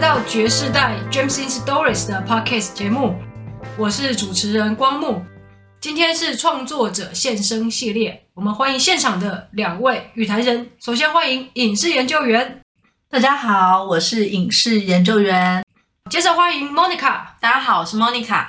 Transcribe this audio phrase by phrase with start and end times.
[0.00, 3.14] 到爵士代 James in Stories 的 Podcast 节目，
[3.76, 5.22] 我是主持人光木。
[5.78, 10.70] 今天是创作者现身系列，我们欢迎现场的两位与谈人。
[10.82, 12.62] 首先欢迎影视研究员，
[13.10, 15.62] 大家好，我是影视研究员。
[16.10, 18.46] 接着欢迎 Monica，大家好，我是 Monica。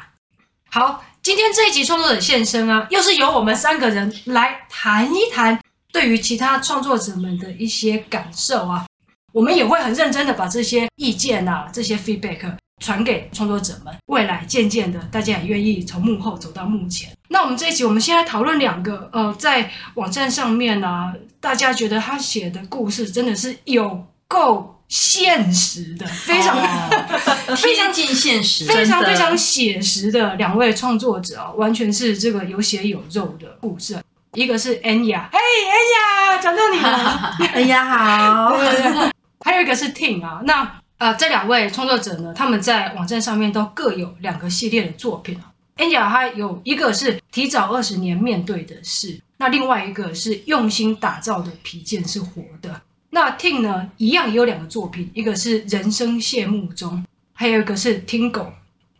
[0.69, 5.59] 好，今天这一集创作者现身啊，又是由我们三个人来谈一谈
[5.91, 8.85] 对于其他创作者们的一些感受啊。
[9.33, 12.39] 我们也会很认真的把这些意见啊，这些 feedback
[12.79, 13.95] 传给创作者们。
[14.07, 17.09] 未来渐渐的，大家也愿意从幕后走到幕前。
[17.29, 33.97] 那我们这一集，我们现在讨论两个，呃，在网站上面啊，大家觉得他写的故事真的是有够现实的， 非常、 哦、非常近现实，非常非常写实的两位创作者啊，完全是这个有血有肉的故事。
[34.33, 35.39] 一个是 Anya，嘿
[35.71, 38.57] ，Anya，讲到你了， Anya 好。
[38.57, 39.10] 对对对
[39.43, 45.51] 还有一个是 Ting 啊，那呃，这两位创作者呢，他们在网站上面都各有两个系列的作品啊。
[45.77, 52.81] Anya 他有一个是提早二十年面对的事，那另外一个是用心打造的皮件是活的。
[53.09, 57.03] 那 Ting 呢，一样也有两个作品，一个是人生谢幕中，
[57.33, 58.51] 还有一个是 Tingle。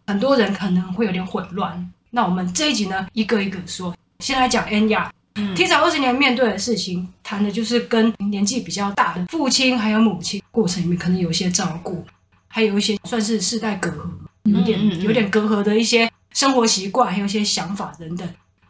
[0.08, 5.08] 很多人可能会有点混乱，那我们这一集呢，一个一个说，先来讲 Anya。
[5.56, 12.06] 提早二十年面对的事情，谈的就是跟年纪比较大的父亲还有母亲过程里面可能有一些照顾，
[12.48, 14.02] 还有一些算是世代隔阂，
[14.44, 18.28] 有点有点隔阂的一些生活习惯，还有一些想法等等。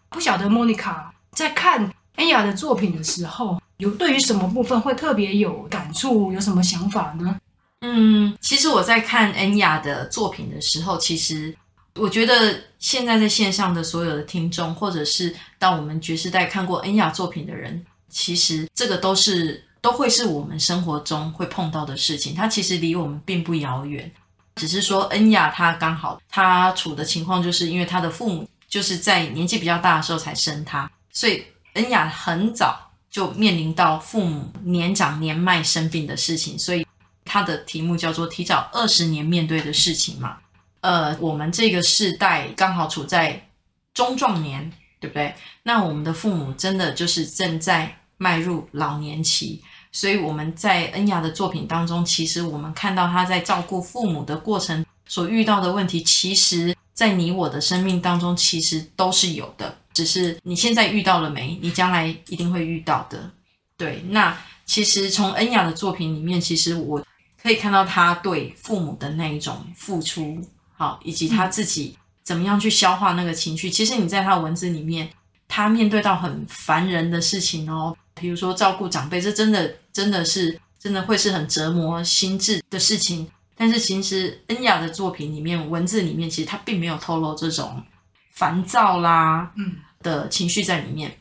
[0.09, 7.37] 不晓得 Monica 在看 Anya 的作品的时候，有对于什么部分会特别有感触，有什么想法呢？
[7.81, 11.55] 嗯，其实我在看 Anya 的作品的时候，其实。
[11.95, 22.33] 我觉得现在在线上的所有的听众，或者是到我们爵士代看过恩雅作品的人，其实这个都是都会是我们生活中会碰到的事情。
[22.33, 24.09] 它其实离我们并不遥远，
[24.55, 31.43] 只是说恩雅她刚好她处的情况，就是因为她的父母就是在年纪比较大的时候才生她，所以
[31.73, 36.87] 恩雅很早就面临到父母年长年迈生病的事情，所以
[37.25, 40.37] 她的题目叫做提早二十年面对的事情嘛。
[40.81, 43.47] 呃，我们这个世代刚好处在
[43.93, 45.33] 中壮年，对不对？
[45.63, 49.61] 那我们的父母真的就是正在迈入老年期，
[49.91, 61.59] 所以我们在恩雅的作品当中，其实我们看到他在照顾父母的过程所遇到的问题，其实，在你我的生命当中，其实都是有的，只是你现在遇到了没？
[61.61, 63.29] 你将来一定会遇到的。
[63.77, 67.05] 对，那其实从恩雅的作品里面，其实我
[67.41, 70.41] 可以看到他对父母的那一种付出。
[70.81, 73.69] 好，以及他自己怎么样去消化那个情绪。
[73.69, 75.07] 其实你在他的文字里面，
[75.47, 83.29] 他面对到很烦人的事情哦，比如说照顾长辈，这真的真的是真的会是很折磨心智的事情。
[83.55, 87.83] 但是其实恩雅的作品里面，文字里面其实他并没有透露这种
[88.31, 91.15] 烦躁啦，嗯的情绪在里面。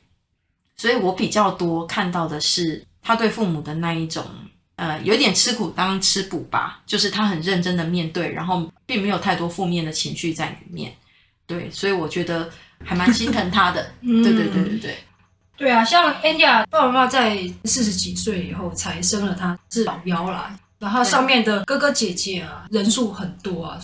[0.74, 4.24] 所以我比较多看到的是他对父母的那一种。
[4.80, 10.90] 呃，有点吃苦当吃补吧，就是他很认真的面对，然后并没有太多负面的情绪在里面，
[11.46, 12.48] 对，所以我觉得
[12.82, 14.98] 还蛮心疼他的， 对对对对对，
[15.58, 23.78] 对啊，像 Anya 爸爸妈妈在四十几岁以后才生了他，是老幺啦，然后上面的哥哥姐姐啊人数很多啊，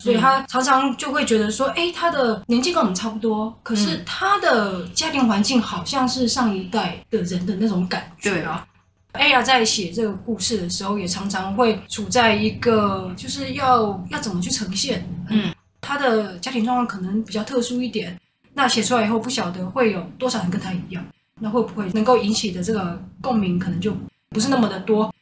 [0.00, 8.66] 所以他常常就会觉得说，哎，他的年纪跟我们差不多，可是他的家庭环境好像是上一代的人的那种感觉啊。
[9.14, 15.06] Anya 在写这个故事的时候，也常常会处在一个就是要要怎么去呈现。
[15.28, 18.18] 嗯，他的家庭状况可能比较特殊一点，
[18.54, 21.04] 那写出来以后不晓得会有多少人跟他一样，
[21.40, 23.94] 那会不会能够引起的这个共鸣可能就
[24.30, 25.12] 不是那么的多。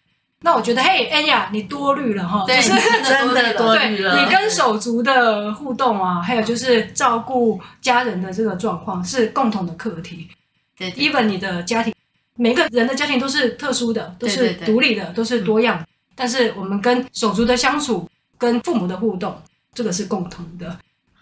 [0.42, 4.24] 那我觉得，嘿，Anya，你多虑了哈，对，就是真的多虑了。
[4.24, 10.28] 你跟手足的互动啊，还有就是照顾家人的这个状况是共同的课题。
[10.78, 11.92] 对，even 你的家庭。
[12.40, 15.86] 每个人的家庭都是特殊的，都是独立的，都是多样的。
[16.14, 18.08] 但是我们跟手足的相处，
[18.38, 19.36] 跟父母的互动，
[19.74, 20.74] 这个是共同的。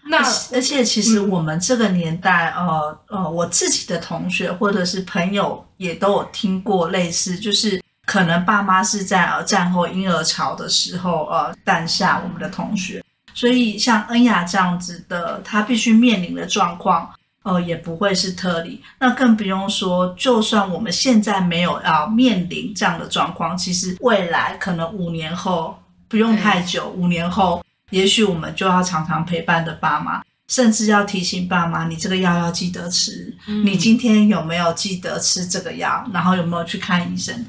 [0.05, 0.17] 那
[0.53, 17.09] 而且其实我们这个年代，嗯、呃呃，我自己的同学或者是朋友也都有听过类似，就是可能爸妈是在呃战后婴儿潮的时候呃诞下我们的同学，所以像恩雅这样子的，他必须面临的状况。
[17.43, 25.77] 呃，也不会是特例，那更不用说，就算我们现在没有要面临这样的状况，其实未来可能五年后
[26.07, 33.33] 不用太久，五年后也许我们就要常常陪伴的爸妈，甚至要提醒爸妈，你这个药要记得吃，
[33.63, 37.45] 你今天有没有记得吃这个药，然后有没有去看医生，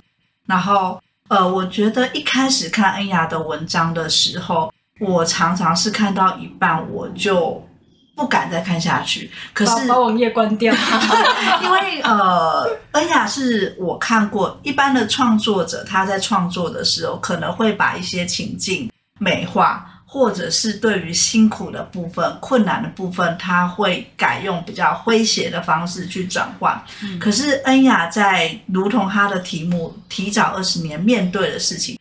[0.47, 7.67] 然后呃，我觉得一开始看恩雅的文章的时候，我常常是看到一半我就
[8.21, 9.31] 不敢再看下去。
[9.55, 10.75] 可是把网页关掉，
[11.65, 19.87] 因为呃，恩雅是我看过一般的创作者，他在创作的时候可能会把一些情境美化。
[20.13, 26.83] 或者是对于辛苦的部分、困难的部分，他会改用比较诙谐的方式去转换。
[27.05, 31.97] 嗯、可是恩雅在如同他的题目“提早二十年面对的事情”，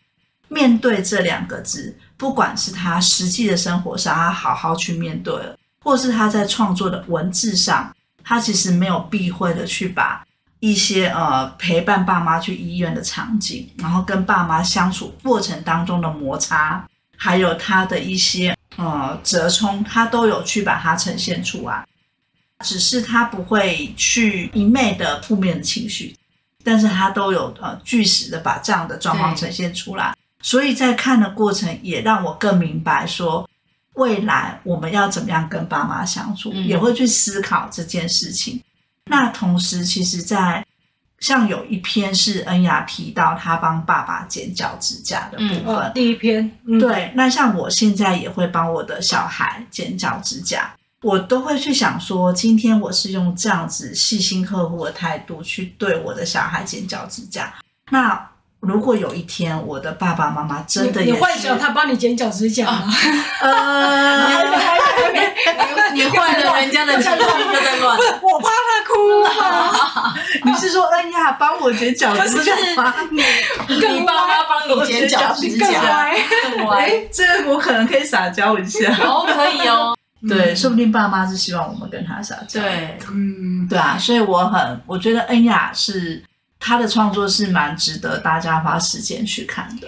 [0.50, 5.56] 面对这两个字，不管是他实际的生活上，他好好去面对了，
[5.90, 7.92] 或是他在创作的文字上，
[8.24, 10.24] 他其实没有避讳的去把
[10.60, 16.88] 一些呃陪伴爸妈去医院的场景，然后跟爸妈相处过程当中的摩擦。
[17.18, 21.84] 还有他的一些呃折冲，他都有去把它呈现出来，
[22.64, 26.16] 只是他不会去一昧的负面的情绪，
[26.64, 33.49] 但是他都有呃据实的把这样的状况呈现出来，所以在看的过程也让我更明白说，
[33.96, 38.62] 未来我们要怎么样跟爸妈相处，嗯、也会去思考这件事情。
[39.06, 40.66] 那同时，其实在
[41.20, 46.50] 像有一篇是恩雅提到她帮爸爸剪脚指甲的部分，嗯哦、第一篇。
[46.66, 57.54] 嗯、对，那像我现在也会帮我的小孩剪脚指甲，我都会去想说，今天我是用这样子细心呵护的态度去对我的小孩剪脚指甲，
[57.90, 58.29] 那。
[58.62, 62.84] 如果有一天我的爸爸妈妈真的也你幻想他帮你剪脚趾甲吗？
[63.42, 70.14] 呃，还没还没，你坏了人家的情绪又在乱，我怕他哭啊！
[70.44, 72.94] 你是说恩雅帮我剪脚趾甲吗？
[73.10, 73.24] 你
[73.70, 75.66] 你爸妈帮你剪脚趾甲，
[76.56, 76.84] 更歪。
[76.86, 79.96] 哎，这个我可能可以撒娇一下，哦，可以哦。
[80.28, 82.60] 对，说不定爸妈是希望我们跟他撒娇。
[82.60, 86.22] 对，嗯，对啊，所以我很，我觉得恩雅是。
[86.60, 89.88] 他的创作是蛮值得大家花时间去看的。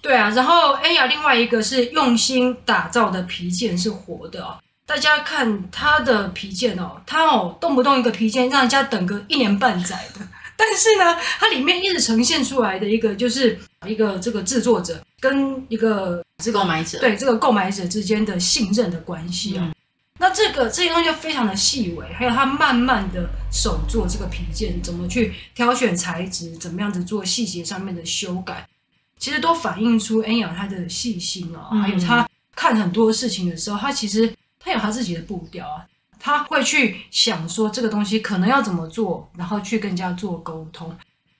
[0.00, 4.56] 对啊，然后恩雅另外一个是用心打造的皮件是活的哦。
[4.86, 10.20] 大家看他的皮件哦，他哦动不动一个皮件让人家等个一年半载的，
[10.56, 19.64] 但是呢，它里面一直呈现出来的一个就是一个这个制作者跟一个这个购买者，对这个购买者之间的信任的关系啊。
[19.66, 19.74] 嗯
[20.20, 28.66] 那这个这些东西就非常的细微，还有他慢慢的手做这个皮件，怎么去挑选材质，怎么样子做细节上面的修改，
[29.16, 35.86] 其实都反映出恩雅他的细心哦，还有他看很多事情的时候，他其实他有他自己的步调啊，
[36.18, 40.92] 他会去想说这个东西可能要怎么做，然后去跟人家做沟通。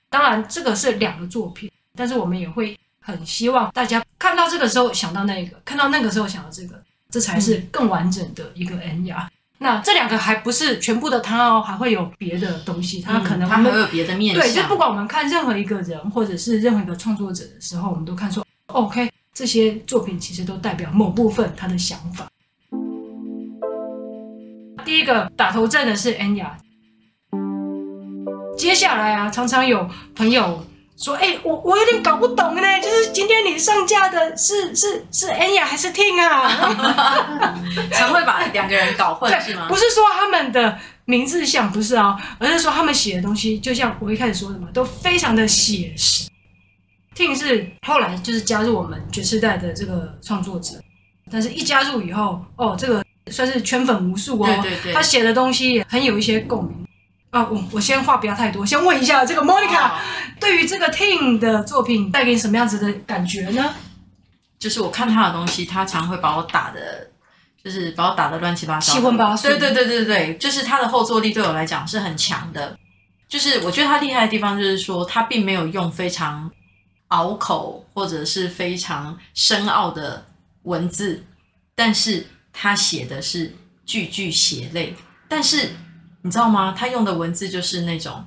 [0.08, 6.80] 当然这个是两个作品，但是我们也会很希望大家看到这个时候想到那个，看到那个时候想到这个。
[7.10, 9.26] 这才是更完整的一个恩雅。
[9.26, 13.00] 嗯、那这两个还不是全部的他哦，还会有别的东西。
[13.00, 14.44] 他可能他还有别的面向。
[14.44, 22.28] 对，就不管我们看任何一个人，或者是任何一个创作者的时候，我们都看说，OK，这些作品其实都代表某部分他的想法。
[24.84, 26.58] 第一个打头阵的是 N 雅。
[28.56, 30.62] 接下来啊，常常有朋友。
[31.00, 37.54] 说，哎、欸，我我有点搞不懂呢，就是今天你上架的是是是 Anya 还是 Ting 啊？
[37.92, 39.66] 常会把两个人搞混是吗？
[39.68, 46.28] 不是说他们的名字像，不是哦，而是说他们写的东西，就像我一开始说的嘛，都非常的写实。
[47.14, 50.80] Ting 是后来就是加入我们爵士代的这个创作者，
[51.30, 56.87] 但是一加入以后，哦，这个算是圈粉无数哦，对对对，他写的东西也很有一些共鸣。
[57.30, 59.92] 啊，我我先话不要太多，先问一下这个 Monica，
[60.40, 63.74] 对于这个 Ting 的作品带给你什么样子的感觉呢？
[64.58, 67.10] 就是我看他的东西，他常会把我打的，
[67.62, 69.46] 就是把我打的乱七八糟，七荤八素。
[69.46, 72.74] 对对对对对，就是他的后坐力对我来讲是很强的。
[73.28, 76.50] 就是我觉得他厉害的地方，就是说他并没有用非常
[77.08, 80.26] 拗口或者是非常深奥的
[80.62, 81.22] 文字，
[81.74, 83.54] 但是他写的是
[83.84, 84.96] 句句血泪，
[85.28, 85.68] 但是。
[86.22, 86.74] 你知道吗？
[86.76, 88.24] 他用的文字就是那种，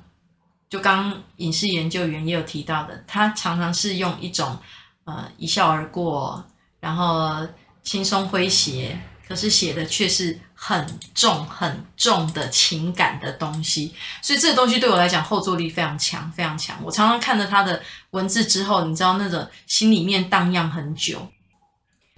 [0.70, 4.58] 就刚影视研究员也有提到的，他常常是用一种
[5.04, 6.42] 呃一笑而过，
[6.80, 7.46] 然后
[7.82, 13.94] 轻松诙谐，可是写的却是很重很重的情感的东西。
[14.22, 16.76] 所以这个东西对我来讲后坐力非常强，非常强。
[16.82, 17.82] 我常常看着他的
[18.12, 21.28] 文字之后，你知道那种心里面荡漾很久。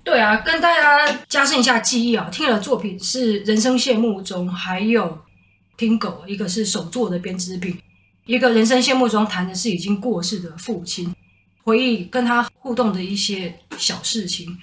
[0.05, 5.24] 对啊，跟大家加深一下记忆啊，听了作品是《人生谢幕中》，还有。
[5.77, 7.79] 听狗，一个是手作的编织品，
[8.27, 11.15] 一个人生谢幕中谈的是已经过世的父亲，
[11.63, 14.57] 回忆跟他互动的一些小事情。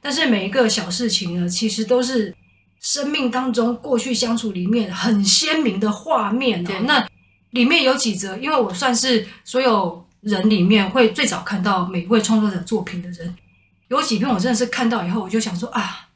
[0.00, 2.34] 但是每一个小事情呢，其实都是
[2.80, 7.06] 生命当中过去相处里面很鲜明的画面那
[7.50, 13.34] 里面有几则，因为我算是所有人里面会最早看到每位创作者作品的人。
[13.88, 16.08] 有几篇我真的是看到以后，我就想说啊，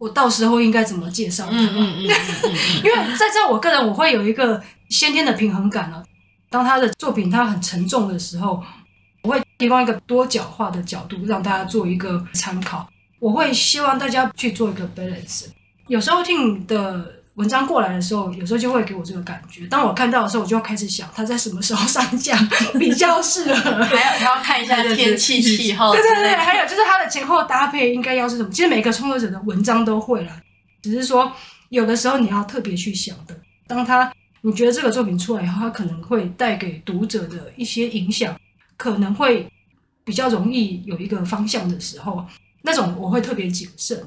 [0.00, 1.52] 我到时候应该怎么介绍他？
[1.52, 2.02] 嗯嗯嗯，
[2.82, 6.02] 因为在这我个人我会有一个先天的平衡感啊。
[6.48, 8.60] 当他的作品他很沉重的时候，
[9.22, 12.88] 我会提供一个多角化的角度让大家做一个参考。
[13.20, 15.44] 我会希望大家去做一个 balance。
[15.86, 17.19] 有时候听的。
[17.34, 19.66] 文章过来的时候，有时候就会给我这个感觉。
[19.68, 22.36] 当我看到的时候，我就要开始想，他在什么时候上架
[22.78, 23.84] 比较适合。
[23.84, 25.92] 还要还要看一下天气气候。
[25.92, 28.50] 对对对，还有就是它的前后搭配应该要是什么。
[28.50, 30.40] 其实每个创作者的文章都会啦，
[30.82, 31.32] 只是说
[31.70, 33.36] 有的时候你要特别去想的。
[33.66, 38.36] 当他你觉得这个作品出来以后，他可能会带给读者的一些影响，
[38.76, 39.48] 可能会
[40.04, 42.26] 比较容易有一个方向的时候，
[42.62, 43.98] 那种我会特别谨慎。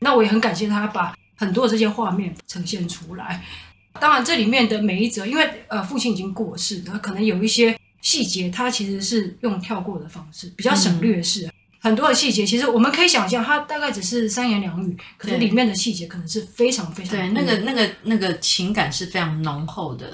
[0.00, 1.16] 那我也很感谢他把。
[1.36, 3.44] 很多的这些画面呈现出来，
[4.00, 11.46] 当然这里面的每一则，因为呃父亲已经过世，那可能有一些细节，他其实是用跳过的方式，比较省略式。
[11.46, 20.12] 嗯、很多的细节，其实我们可以想象，它大概只是三言两语，可是里面的细节可能是非常非常对，那个那个那个情感是非常浓厚的。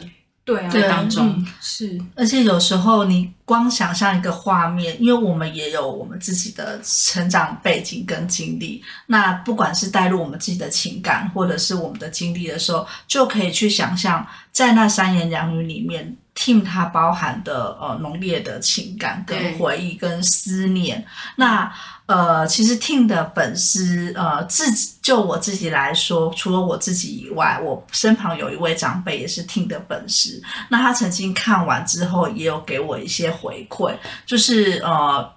[0.55, 16.17] 对啊，对当中、嗯、是，而且有时候你光想象一个画面，因为我们也有我们自己的成长背景跟经历，那不管是带入我们自己的情感，或者是我们的经历的时候，就可以去想象在那三言两语里面。
[16.35, 21.05] Tim 它包含的呃浓烈的情感跟回忆跟思念，
[21.37, 21.71] 那
[22.07, 35.31] 呃其实 Tim 的粉丝呃自己就我自己来说，除了我自己以外，我身旁有一位长辈也是 Tim 的粉丝，那他曾经看完之后也有给我一些回馈，就是呃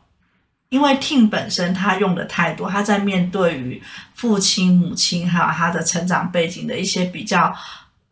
[0.70, 3.84] 因为 Tim 本身他用的太多，他在面对于
[4.14, 7.54] 父亲母亲还有他的成长背景的一些比较。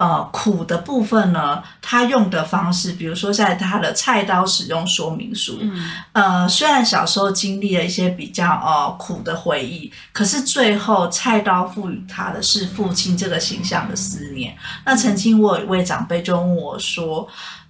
[0.03, 5.72] 呃，苦的部分呢，他用的方式，比如说在他的菜刀使用说明书，嗯、
[6.12, 14.53] 呃，虽然小时候经历了一些比较呃苦的回忆，可是最后菜刀赋予他的是父亲这个形象的思念。
[14.86, 17.25] 那曾经我有一位长辈就问我说。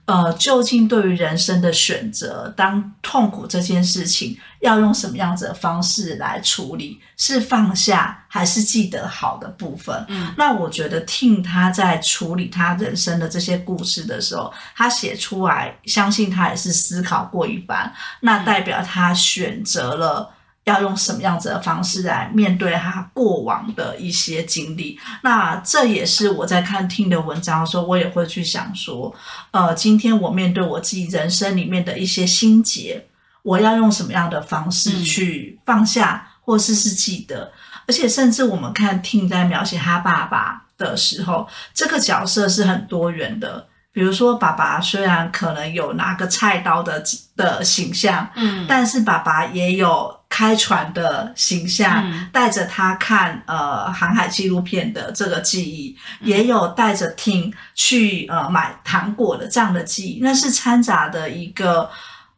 [0.05, 6.99] 呃，究竟对于人生的选择，当痛苦这件事情要用什么样子的方式来处理？
[7.15, 10.05] 是放下，还是记得好的部分？
[10.09, 20.29] 嗯，那我觉得 Tim 他在处理他人生的这些故事的时候，他写出来，相信他也是思考过一番，那代表他选择了。
[20.65, 24.97] 要用什么样子的方式来面对他过往的一些经历？
[25.21, 29.13] 那这也是我在看 Tim 的文章的时候，我也会去想说，
[29.51, 33.05] 呃，今天我面对我自己人生里面的一些心结，
[33.41, 37.51] 我要用什么样的方式去放下，或是是记得？
[37.85, 43.67] 而且，甚至我们看 Tim 在描写他爸爸的时候，这个角色是很多元的。
[43.91, 47.03] 比如说，爸爸虽然可能有拿个菜刀的
[47.35, 61.87] 的形象，嗯，但是爸爸也有开船的形象，嗯、带着他看呃航海纪录片的这个记忆，嗯、也有带着 Tim 去呃买糖果的这样的记忆，那是掺杂的一个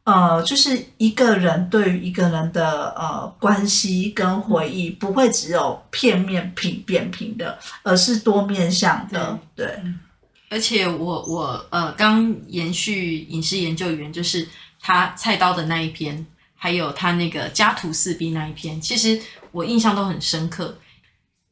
[0.03, 9.65] 呃，就是一个人对于一个人的呃关系跟回忆，嗯、不会只有片面平扁平的，而是多面向的，对。
[9.67, 9.79] 对。
[10.49, 14.45] 而且我我呃刚延续影视研究员，就是
[14.81, 16.25] 他菜刀的那一篇，
[16.65, 20.75] 还有他那个家徒四壁那一篇，其实我印象都很深刻。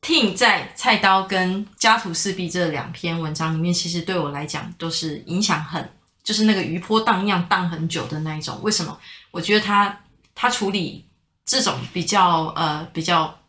[0.01, 5.87] Tim 在菜刀跟家徒四壁这两篇文章里面，其实对我来讲都是影响很，
[6.23, 8.59] 就是那个余波荡漾荡很久的那一种。
[8.63, 8.99] 为什么？
[9.29, 9.99] 我觉得他
[10.33, 11.05] 他处理
[11.45, 13.39] 这种比较呃比较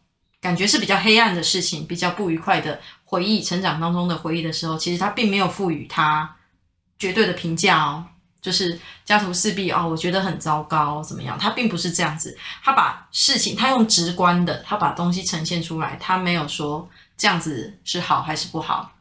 [0.42, 2.78] 感觉是比较黑暗的事情，比较不愉快的。
[3.06, 6.37] 回忆成长当中的回忆的时候，其实他并没有赋予他
[6.99, 8.04] 绝对的评价哦，
[8.44, 11.38] 就是家徒四壁哦，我觉得很糟糕，怎么样？
[11.38, 16.86] 他并不是这样子，他把事情，他用直观的，他把东西呈现出来，他没有说
[17.16, 18.92] 这样子是好还是不好，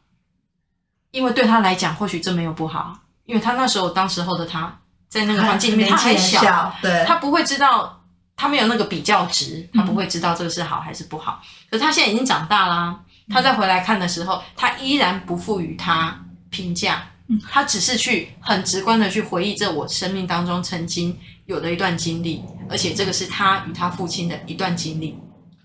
[1.10, 4.74] 因为对他来讲，或许这没有不好，因为他那时候当时候的他
[5.10, 8.02] 在那个环境里面，他还小，对，他不会知道，
[8.34, 11.42] 他没有那个比较值，他不会知道这个是好还是不好。
[11.70, 12.98] 可是他现在已经长大啦。
[13.30, 16.14] 他再回来看的时候，他依然不赋予他
[16.50, 17.02] 评价，
[17.50, 21.16] 他只是去很直观的去回忆这我生命当中曾经
[21.46, 25.16] 有的一段经历，而且这个是他与他父亲的一段经历。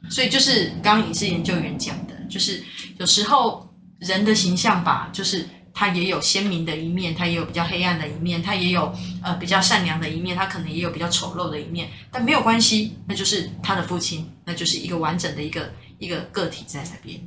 [0.09, 2.63] 所以就是刚刚影视研究员讲的，就是
[2.97, 17.19] 有时候人的形象吧，就是他也有鲜明的一面，他也有比较黑暗的一面，他也有呃比较善良的一面，他可能也有比较丑陋的一面，但没有关系，那就是他的父亲，那就是一个完整的一个一个个体在那边。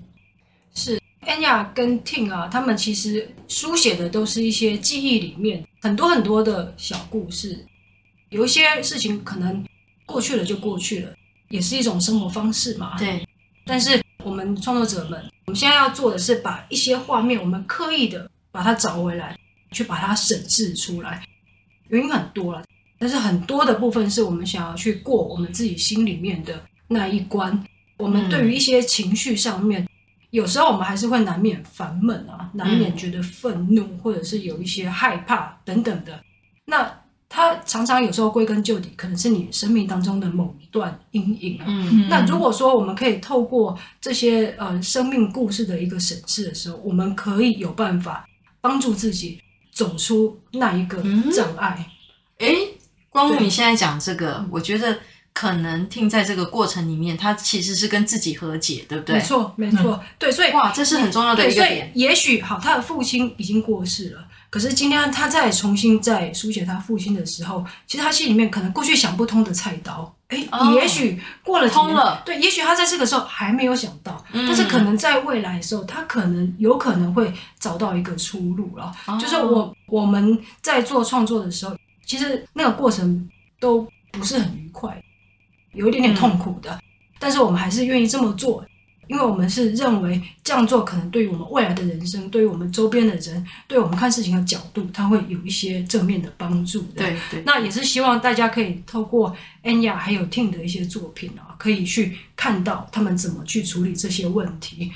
[1.25, 7.64] 是 Enya 跟 Ting 啊，他们其实书写的都是一些记忆里面很多很多的小故事。
[8.31, 9.64] 有一些事情可能
[10.07, 11.14] 过去了就过去了，
[11.49, 12.99] 也是一种生活方式嘛。
[12.99, 13.26] 对。
[13.64, 19.38] 但是我们创作者们，我们现在要做的是把一些画面，我们刻意的把它找回来，
[19.71, 21.23] 去把它审视出来。
[21.88, 22.64] 原因很多了，
[22.99, 27.64] 但是很多的部分是我们想要去过我们自己心里面的那一关。
[27.99, 29.88] 我们对于一些情绪上面，嗯、
[30.33, 36.21] 有时候我们还是会难免烦闷啊，难免觉得愤怒，嗯、或者是有一些害怕等等的。
[36.65, 36.93] 那
[37.29, 41.65] 它常常有时候归根究底，可能是你生命当中的某一段阴影啊。
[41.69, 48.27] 嗯、那如果说我们可以透过这些呃生命故事的一个审视的时候，我们可以有办法
[48.61, 49.41] 帮助自己。
[49.75, 51.03] 走出那一个
[51.35, 51.87] 障碍。
[52.41, 52.77] 哎、嗯，
[53.09, 54.99] 光目，你现在讲这个，我觉得
[55.35, 59.17] 可能听在这个过程里面，他其实是跟自己和解，对不对？
[59.17, 59.93] 没错，没错。
[59.93, 61.91] 嗯、对，所以哇，这是很重要的一个点。
[61.95, 64.25] 也许好，他的父亲已经过世了。
[64.51, 78.93] 可是今天他再重新再书写他父亲的时候，其实他心里面可能过去想不通的菜刀，哎，也许过了通了，对，也许他在这个时候还没有想到，但是可能在未来的时候，他可能有可能会找到一个出路了。
[79.19, 81.75] 就是我我们在做创作的时候，
[82.05, 83.27] 其实那个过程
[83.59, 85.03] 都不是很愉快，
[85.75, 86.81] 有一点点痛苦的，
[87.19, 88.64] 但是我们还是愿意这么做。
[89.09, 96.95] 因为我们是认为这样做可能对于我们未来的人生，对于我们周边的人，对我们看事情的角度，它会有一些正面的帮助的。
[96.99, 97.43] 对对。
[97.45, 104.91] 那也是希望大家可以透过 Anya 还有 Tim 的一些作品啊，可以去看到他们怎么去处理这些问题，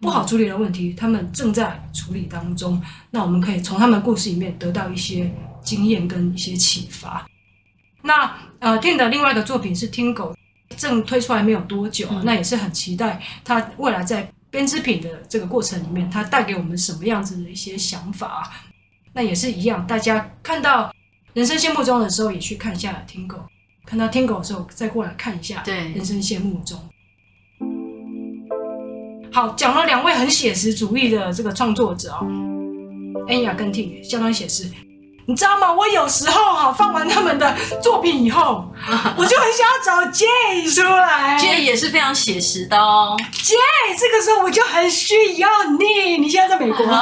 [0.00, 2.80] 不好处理的问题，他们正在处理当中。
[3.10, 5.30] 那我们可以从他们故事里面得到一些
[5.62, 7.26] 经验跟一些启发。
[8.04, 10.32] 那呃，Tin 的另外一个作品是 Tingo。
[10.76, 18.50] 正推出来没有多久，嗯、那也是很期待他未来在编织品的这个过程里面，他带给我们什么样子的一些想法。
[19.12, 20.92] 那也是一样，大家看到
[21.32, 23.36] 人生谢幕中的时候，也去看一下 Tingo；
[23.86, 26.80] 看到 Tingo 的时候，再过来看一下人生谢幕中。
[29.30, 32.20] 好，讲了两位很写实主义的这个创作者啊
[33.28, 34.68] ，Enya 跟 Tim 相当写实。
[35.26, 35.72] 你知道吗？
[35.72, 38.64] 我有时候哈放完他们的作品以后，
[39.16, 41.38] 我就很想要找 Jay 出来。
[41.38, 43.16] Jay 也是非常写实的哦。
[43.32, 46.16] Jay 这个时候我就很需要你。
[46.18, 46.86] 你现在在美国。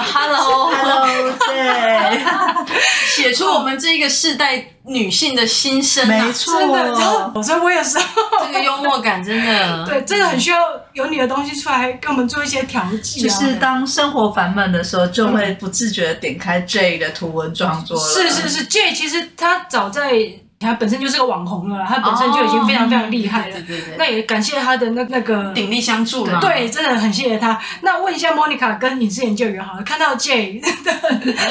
[1.05, 2.21] Hello，Hello，Jay，
[3.15, 6.07] 写出我们这个世代女性的心声。
[6.09, 6.59] 没错。
[6.59, 8.05] 真的，所以我有时候
[8.47, 10.59] 这个幽默感真的， 对，真的很需要
[10.93, 13.21] 有你的东西出来跟我们做一些调剂。
[13.21, 17.99] 就是当生活烦闷的时候，就会不自觉的点开 Jay 的图文创作。
[17.99, 20.13] 是是是，Jay 其实他早在
[20.63, 23.55] 他本身就是个网红了，他本身就已经非常非常厉害了。
[23.55, 23.97] 对对对。
[23.99, 26.41] 那也感谢他的那那个鼎力相助了。
[26.41, 27.61] 对，真的很谢谢他。
[27.83, 30.63] 那问一下 Monica 跟影视研究员好了，看到 Jay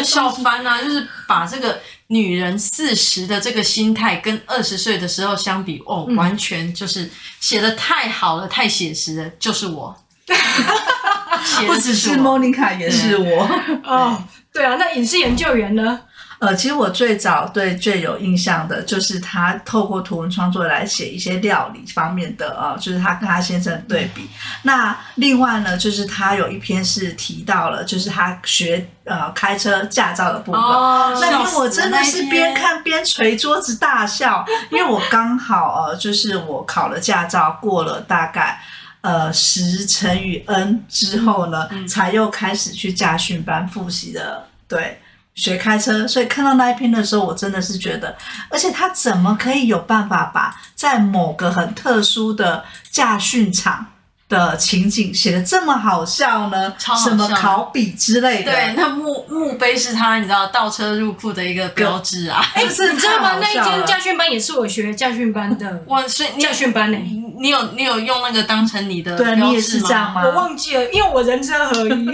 [0.04, 9.95] 笑翻啊，就是把这个女人四十的这个心态跟二十岁的时候相比，哦，完全就是写的太好了，太写实了，就是我。
[11.65, 13.50] 不只是 Monica，也是我。
[13.84, 16.00] 哦，对啊，那影视研究员呢？
[16.41, 24.23] 呃，其实我最早对最有印象的就是他透过图文创作来写一些料理方面的，呃，就是他跟他先生的对比。
[24.23, 24.27] 嗯、
[24.63, 30.60] 那另外呢，就是他有一篇是提到了，就是他学呃开车驾照的部分。
[30.60, 38.60] 哦，那因为我真的是边看边捶桌子大笑，因为我刚好呃，就是我考了驾照，过了大概
[39.01, 44.99] 呃十乘以 N 之后呢，嗯、才又开始去驾训班复习的，对。
[45.41, 48.15] 学开车，所以看到那一篇的时候，我真的是觉得，
[48.47, 53.88] 而且他怎么可以有办法把在某个很特殊的驾训场
[54.32, 56.74] 的情景写的这么好笑呢？
[56.80, 57.10] 超好笑。
[57.10, 58.52] 什么考比之类的。
[58.52, 62.41] 对，那墓墓碑是他，你知道倒车入库的一个标志啊。
[62.56, 63.38] 哎，你知道吗？
[63.41, 65.84] 那一间教训班也是我学教训班的。
[65.88, 66.98] 哇，所以驾训班呢？
[67.38, 69.36] 你有你有用那个当成你的标志吗？
[69.36, 70.22] 对，你也是这样吗？
[70.24, 72.10] 我忘记了，因为我人车合一。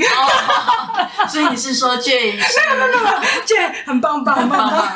[1.30, 2.34] 所以你是说 Jay？
[2.78, 4.88] 没有没有没有，Jay 很棒棒很棒棒，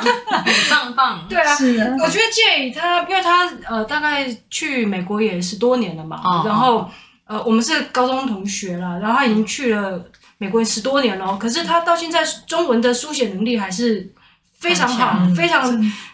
[0.42, 1.26] 很棒棒。
[1.28, 6.90] 对啊，是我觉得 Jay 他，因为他呃大概去美国也十多年了嘛，然后。
[7.32, 10.04] 呃，我们是高中同学了，然后他已经去了
[10.36, 14.12] 美国十多年了，可是他到现在中文的书写能力还是
[14.58, 15.62] 非常好，非常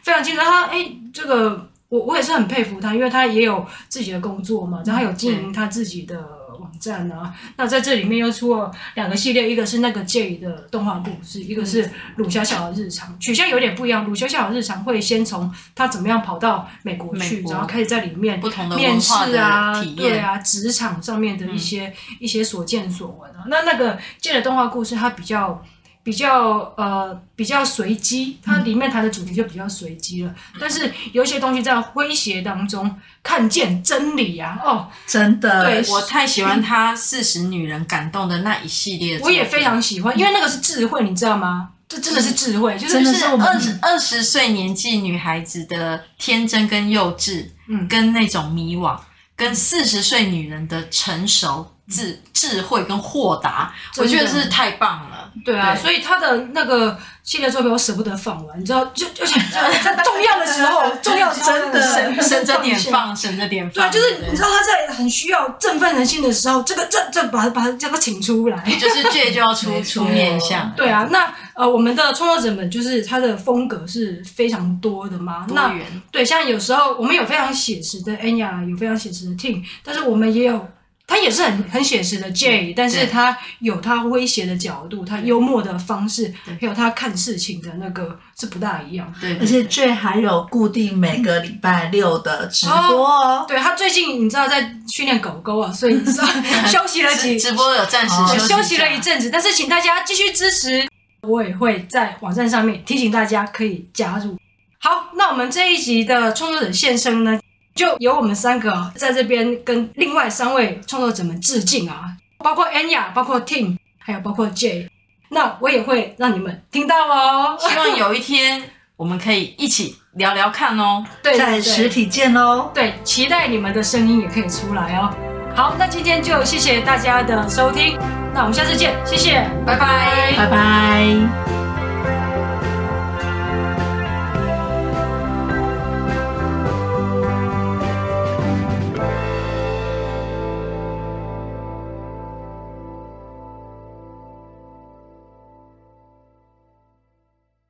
[0.05, 0.47] 非常精准。
[0.47, 6.38] 他哎，这个我我也是很佩服他，因为他也有自己的工作嘛，然后他有经营他自己的。
[6.79, 14.05] 站啊，那在这里面又出了两个系列，一个是那个 Jay 的动画故事，一个是鲁小小的日常，取向有点不一样。
[14.05, 23.45] 鲁小小的日常会先从他怎么样跑到美国去，国然后开始在里面不同的面试啊，对啊，职场上面的一些、嗯、一些所见所闻啊。
[23.49, 25.63] 那那个 Jay 的动画故事，它比较。
[26.09, 30.31] 比较呃比较随机，它里面谈的主题就比较随机了。
[30.31, 32.91] 嗯、但是有一些东西在诙谐当中
[33.23, 34.59] 看见真理啊！
[34.65, 41.69] 哦，真的，对我太喜欢他四十女人感动的那一系列，我也非常喜欢，因为那个是智慧，你知道吗？
[41.87, 48.99] 这真的是智慧，就是就是二十二十岁年纪女孩子的天真跟幼稚，嗯，跟那种迷惘，
[49.37, 55.18] 跟四十岁女人的成熟、智智慧跟豁达，我觉得是太棒了。
[55.45, 63.91] 对啊，所以他的那个系列作品我舍不得放完，你知道，就就在 重要的时候，重要真的省省着点放，省着点放。
[63.91, 70.73] 对，就是你知道他在很需要振奋人心的时候，这个这这把把这个请出来，就是倔就要出 出面相。
[70.77, 75.75] 对啊，那呃，我们的创作者们就是他的风格是非常多的嘛，那。
[76.11, 80.69] 对，像有时候我们有非常写实的 Anya，有非常写实的 Tim，但是我们也有。
[81.09, 89.11] 他也是很很写实的 J，但是他有他诙谐的角度，他幽默的方式，还有他看事情的那个是不大一样。
[89.19, 92.75] 对，而且 J 还有固定每个礼拜六的直播
[93.09, 93.47] 哦。
[93.49, 96.27] 对，他最近你知道在训练狗狗啊，所以你知道
[96.71, 98.15] 休息了几直播有暂时
[98.47, 100.87] 休息了一阵子，但是请大家继续支持，
[101.23, 104.37] 我也会在网站上面提醒大家可以加入。
[104.79, 107.41] 好，那我们这一集的创作者现身呢？
[107.79, 114.91] 就由我们三个在这边跟另外三位创作者们致敬啊，包括 Anya，包括 Tim，还有包括 J。
[115.29, 117.57] 那我也会让你们听到哦。
[117.63, 118.65] 希望有一天
[118.97, 121.05] 我们可以一起聊聊看哦。
[121.23, 122.69] 对，在实体见哦。
[122.75, 125.15] 对，期待你们的声音也可以出来哦。
[125.55, 127.97] 好，那今天就谢谢大家的收听，
[128.35, 131.58] 那我们下次见，谢谢，拜拜，拜拜。